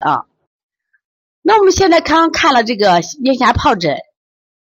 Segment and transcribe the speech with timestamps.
[0.00, 0.26] 啊。
[1.42, 3.96] 那我们现在刚刚看了这个咽峡疱疹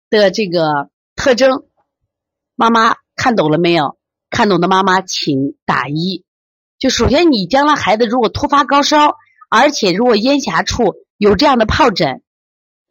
[0.09, 1.65] 的这个特征，
[2.55, 3.97] 妈妈看懂了没有？
[4.29, 6.25] 看懂的妈妈请打一。
[6.77, 9.15] 就首先，你将来孩子如果突发高烧，
[9.49, 12.21] 而且如果咽峡处有这样的疱疹，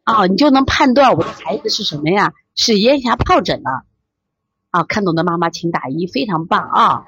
[0.03, 2.33] 啊，你就能判断我的孩子是什么呀？
[2.55, 3.83] 是咽峡疱疹了。
[4.71, 7.05] 啊，看懂的妈妈请打一，非常棒啊！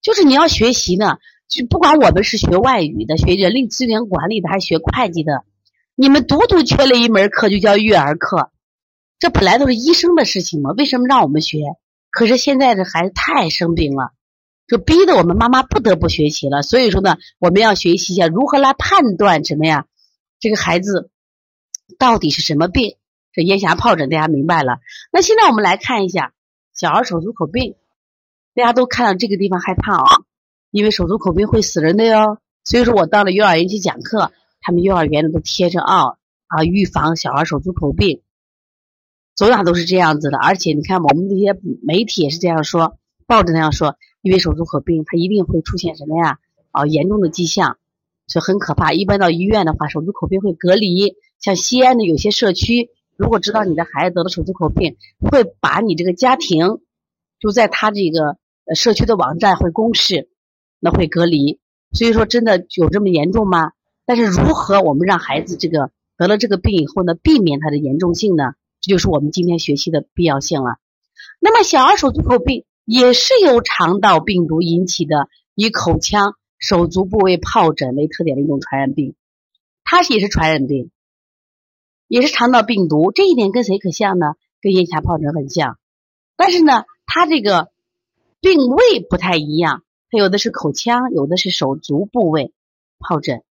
[0.00, 1.18] 就是你要学习呢，
[1.48, 5.44] 就不管我们是学外语的、学人力资源管理的，还是学会计的，
[5.94, 8.50] 你们独独缺了一门课，就叫育儿课。
[9.18, 11.58] 这本来都是医生的事情嘛，为什么让我们学？
[12.10, 14.12] 可是现在的孩子太生病了，
[14.66, 16.62] 就逼得我们妈妈不得不学习了。
[16.62, 19.86] 所以说呢，我们要学习一下如何来判断什么呀？
[20.40, 21.10] 这个孩子
[21.98, 22.96] 到底是什么病？
[23.32, 24.78] 这咽峡疱疹大家明白了。
[25.12, 26.32] 那现在我们来看一下
[26.74, 27.76] 小儿手足口病，
[28.54, 30.16] 大家都看到这个地方害怕啊，
[30.76, 32.36] 因为手足口病会死人的哟。
[32.64, 38.20] 所以说我到了幼儿园去讲课，他们幼儿园里都贴着啊啊，预防小儿手足口病。
[39.34, 46.38] 走哪都是这样子的，而且你看我们这些媒体也是这样说，报纸那样说，因为手足口病它一定会出现什么呀？
[46.72, 47.78] 啊，严重的迹象，
[48.26, 48.92] 所以很可怕。
[48.92, 51.14] 一般到医院的话，手足口病会隔离。
[51.40, 56.80] 像西安的有些社区，如果知道你的孩子得了手足口病，会把你这个家庭
[57.40, 58.36] 就在他这个
[58.74, 60.28] 社区的网站会公示，
[60.80, 61.60] 那会隔离。
[61.92, 63.72] 所以说，真的有这么严重吗？
[64.04, 68.54] 但是如何我们让孩子这个得了这个病以后呢，避免它的严重性呢？
[68.80, 70.76] 这就是我们今天学习的必要性了。
[71.40, 79.14] 那么，小儿手足口病也是由肠道病毒引起的，以口腔、手足部位疱疹为特点的一种传染病。
[79.84, 80.90] 它也是传染病，
[82.08, 83.12] 也是肠道病毒。
[83.12, 84.34] 这一点跟谁可像呢？
[84.60, 85.78] 跟咽峡疱疹很像。
[86.36, 87.70] 但是呢，它这个
[88.40, 89.82] 病位不太一样，
[90.16, 92.52] 有的是口腔，有的是手足部位
[92.98, 93.42] 疱疹。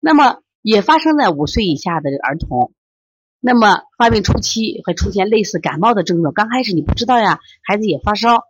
[0.00, 2.72] 那么，也发生在五岁以下的儿童。
[3.44, 8.44] 那么发病初期会出现类似感冒的症状，刚开始你不知道呀，孩子也发烧，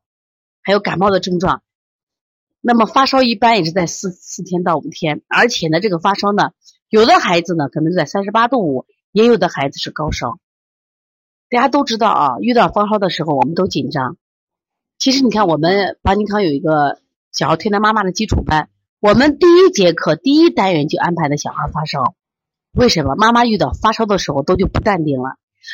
[0.63, 1.63] 还有感冒的症状。
[2.61, 6.53] 那么发烧一般也是在四四天到五天，而且呢，这个发烧呢，
[6.91, 10.39] 有的孩子呢可能在三十八度五，也有的孩子是高烧。
[11.49, 14.17] 大家都知道啊，遇到发烧的时候我们都紧张。
[15.03, 17.01] 其实你看，我们邦尼康有一个
[17.33, 18.69] 小儿推拿妈妈的基础班，
[19.01, 22.15] 我们第一节课第一单元就安排的小孩发烧。
[22.71, 25.31] 为什么妈妈遇到发烧的时候都就不淡定了？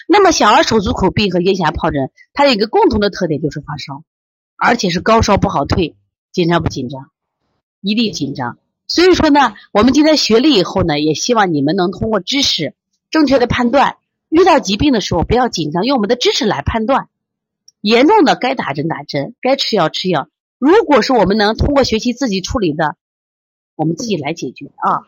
[0.09, 4.03] 那么小儿手足口病和咽峡疱疹，它有一个共同的特点就是发烧，
[4.57, 5.95] 而且是高烧不好退，
[6.33, 7.11] 紧张不紧张？
[7.83, 8.57] 一定紧张。
[8.87, 12.73] 所以说呢，我们今天学了以后呢，也希望你们能通过知识
[13.11, 13.99] 正确的判断，
[14.31, 17.11] 遇到疾病的时候不要紧张，用我们的知识来判断。
[17.81, 20.29] 严重的该打针打针，该吃药吃药。
[20.59, 22.97] 如果是我们能通过学习自己处理的，
[23.77, 25.07] 我们自己来解决啊。